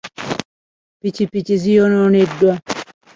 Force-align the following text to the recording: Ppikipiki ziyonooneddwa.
Ppikipiki 0.97 1.55
ziyonooneddwa. 1.63 2.53